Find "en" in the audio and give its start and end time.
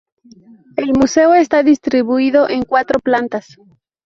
2.49-2.63